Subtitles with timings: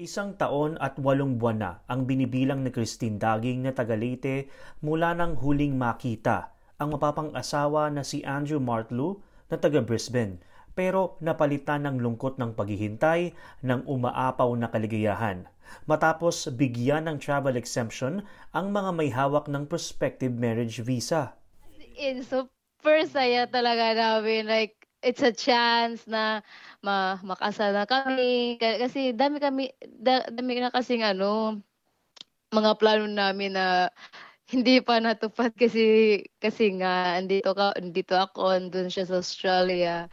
[0.00, 4.48] Isang taon at walong buwan na ang binibilang ni Christine Daging na Tagalite
[4.80, 9.20] mula nang huling makita ang mapapang asawa na si Andrew Martlu
[9.52, 10.40] na taga Brisbane
[10.72, 15.44] pero napalitan ng lungkot ng paghihintay ng umaapaw na kaligayahan
[15.84, 18.24] matapos bigyan ng travel exemption
[18.56, 21.36] ang mga may hawak ng prospective marriage visa.
[21.92, 24.48] It's super saya talaga namin.
[24.48, 26.44] Like, it's a chance na
[26.84, 28.56] ma makasal na kami.
[28.60, 31.60] Kasi dami kami, da, dami na kasing ano,
[32.52, 33.88] mga plano namin na
[34.50, 40.10] hindi pa natupad kasi kasi nga andito ka andito ako andun siya sa Australia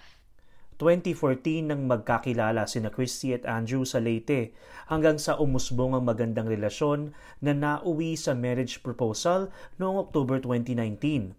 [0.77, 4.53] 2014 nang magkakilala sina Christy at Andrew sa Leyte
[4.85, 9.49] hanggang sa umusbong ang magandang relasyon na nauwi sa marriage proposal
[9.81, 11.33] noong October 2019.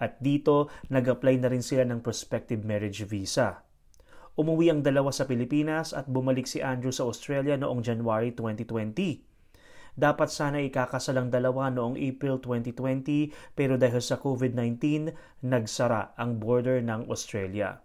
[0.00, 3.60] At dito, nag-apply na rin sila ng prospective marriage visa.
[4.40, 9.28] Umuwi ang dalawa sa Pilipinas at bumalik si Andrew sa Australia noong January 2020.
[10.00, 15.12] Dapat sana ikakasal ang dalawa noong April 2020 pero dahil sa COVID-19,
[15.44, 17.84] nagsara ang border ng Australia.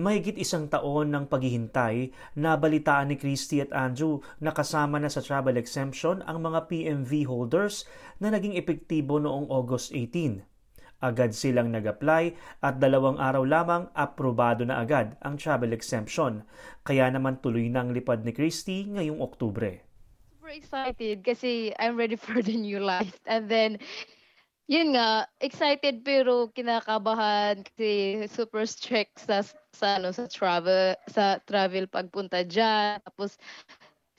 [0.00, 5.60] Mahigit isang taon ng paghihintay, nabalitaan ni Christy at Andrew na kasama na sa travel
[5.60, 7.84] exemption ang mga PMV holders
[8.16, 10.49] na naging epektibo noong August 18.
[11.00, 16.44] Agad silang nag-apply at dalawang araw lamang aprobado na agad ang travel exemption.
[16.84, 19.80] Kaya naman tuloy na ang lipad ni Christy ngayong Oktubre.
[20.36, 23.16] Super excited kasi I'm ready for the new life.
[23.24, 23.80] And then,
[24.68, 29.40] yun nga, excited pero kinakabahan kasi super strict sa
[29.74, 33.00] sa ano sa travel sa travel pagpunta diyan.
[33.02, 33.40] Tapos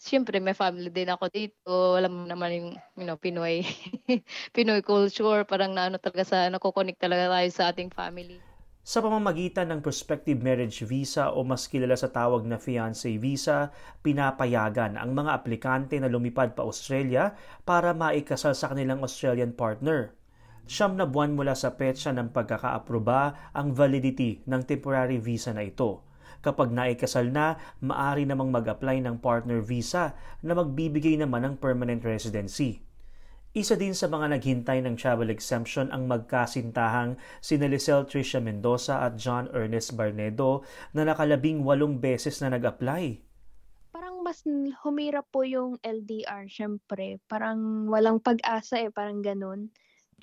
[0.02, 1.94] siyempre may family din ako dito.
[1.94, 3.62] Alam mo naman yung you know, Pinoy
[4.56, 8.42] Pinoy culture, parang naano talaga sa nako-connect talaga tayo sa ating family.
[8.82, 13.70] Sa pamamagitan ng prospective marriage visa o mas kilala sa tawag na fiancé visa,
[14.02, 20.18] pinapayagan ang mga aplikante na lumipad pa Australia para maikasal sa kanilang Australian partner.
[20.66, 26.02] Siyam na buwan mula sa petsa ng pagkakaaproba ang validity ng temporary visa na ito
[26.42, 32.82] Kapag naikasal na, maari namang mag-apply ng partner visa na magbibigay naman ng permanent residency.
[33.54, 39.20] Isa din sa mga naghintay ng travel exemption ang magkasintahang sina Lisel Tricia Mendoza at
[39.20, 40.66] John Ernest Barnedo
[40.98, 43.20] na nakalabing walong beses na nag-apply.
[43.92, 44.42] Parang mas
[44.82, 47.20] humirap po yung LDR, syempre.
[47.28, 49.70] Parang walang pag-asa eh, parang ganun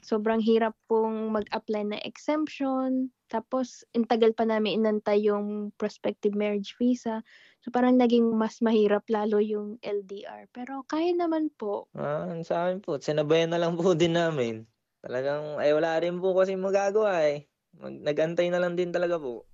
[0.03, 3.11] sobrang hirap pong mag-apply na exemption.
[3.29, 7.21] Tapos, intagal pa namin inantay yung prospective marriage visa.
[7.61, 10.49] So, parang naging mas mahirap lalo yung LDR.
[10.51, 11.93] Pero kaya naman po.
[11.93, 14.65] Ah, sa amin po, sinabayan na lang po din namin.
[15.05, 17.47] Talagang, ay wala rin po kasi magagawa eh.
[17.77, 19.45] Mag- nagantay na lang din talaga po.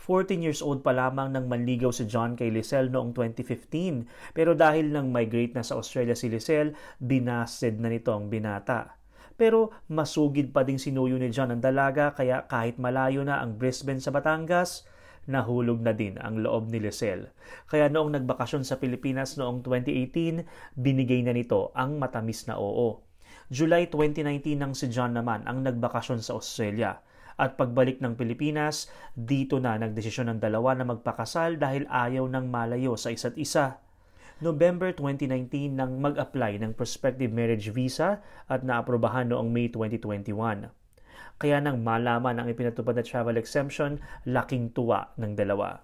[0.00, 4.08] 14 years old pa lamang nang manligaw si John kay Lisel noong 2015.
[4.32, 8.99] Pero dahil nang migrate na sa Australia si Lisel, binasted na nito ang binata.
[9.40, 14.00] Pero masugid pa ding sinuyo ni John ang dalaga kaya kahit malayo na ang Brisbane
[14.00, 14.84] sa Batangas,
[15.30, 17.30] nahulog na din ang loob ni Lisel.
[17.70, 23.04] Kaya noong nagbakasyon sa Pilipinas noong 2018, binigay na nito ang matamis na oo.
[23.50, 27.02] July 2019 nang si John naman ang nagbakasyon sa Australia.
[27.40, 33.00] At pagbalik ng Pilipinas, dito na nagdesisyon ng dalawa na magpakasal dahil ayaw ng malayo
[33.00, 33.80] sa isa't isa.
[34.40, 40.72] November 2019 nang mag-apply ng prospective marriage visa at naaprobahan noong May 2021.
[41.36, 45.80] Kaya nang malaman ang ipinatupad na travel exemption, laking tuwa ng dalawa.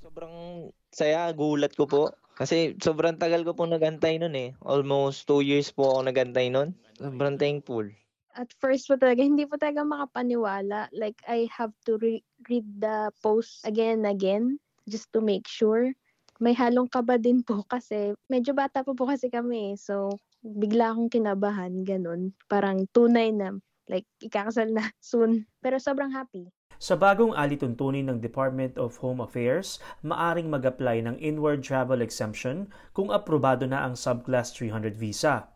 [0.00, 2.02] Sobrang saya, gulat ko po.
[2.32, 4.56] Kasi sobrang tagal ko po nagantay nun eh.
[4.64, 6.72] Almost two years po ako nagantay nun.
[6.96, 7.92] Sobrang thankful.
[8.38, 10.88] At first po talaga, hindi po talaga makapaniwala.
[10.96, 14.44] Like, I have to re- read the post again and again
[14.88, 15.92] just to make sure
[16.38, 19.74] may halong kaba din po kasi medyo bata po po kasi kami.
[19.74, 22.34] So, bigla akong kinabahan, ganun.
[22.46, 23.58] Parang tunay na,
[23.90, 25.46] like, ikakasal na soon.
[25.58, 26.46] Pero sobrang happy.
[26.78, 33.10] Sa bagong alituntunin ng Department of Home Affairs, maaring mag-apply ng inward travel exemption kung
[33.10, 35.50] aprobado na ang Subclass 300 visa.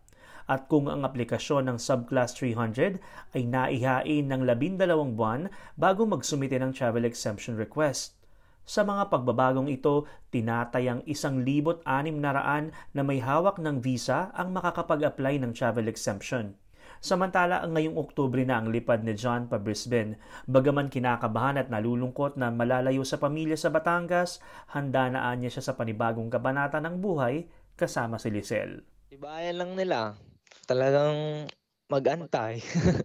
[0.51, 2.99] At kung ang aplikasyon ng Subclass 300
[3.39, 5.47] ay naihain ng labindalawang buwan
[5.79, 8.19] bago magsumite ng travel exemption request.
[8.63, 14.31] Sa mga pagbabagong ito, tinatayang isang libot anim na raan na may hawak ng visa
[14.39, 16.55] ang makakapag-apply ng travel exemption.
[17.03, 20.23] Samantala, ang ngayong Oktubre na ang lipad ni John pa Brisbane.
[20.47, 24.39] Bagaman kinakabahan at nalulungkot na malalayo sa pamilya sa Batangas,
[24.71, 28.87] handa na niya siya sa panibagong kabanata ng buhay kasama si Lisel.
[29.11, 30.15] Ibayan lang nila.
[30.71, 31.51] Talagang
[31.91, 32.63] mag-antay.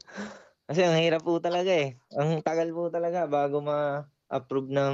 [0.69, 1.97] Kasi ang hirap po talaga eh.
[2.13, 4.93] Ang tagal po talaga bago ma-approve ng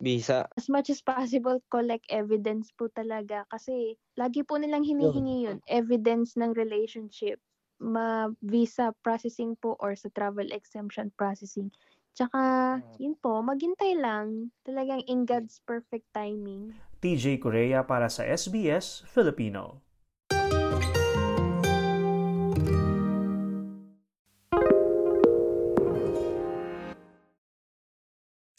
[0.00, 0.48] visa.
[0.56, 3.44] As much as possible, collect evidence po talaga.
[3.52, 5.58] Kasi lagi po nilang hinihingi yun.
[5.68, 7.38] Evidence ng relationship.
[7.80, 11.72] Ma-visa processing po or sa travel exemption processing.
[12.12, 14.52] Tsaka, yun po, maghintay lang.
[14.66, 16.74] Talagang in God's perfect timing.
[17.00, 19.80] TJ Korea para sa SBS Filipino.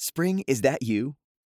[0.01, 1.13] Spring, is that you?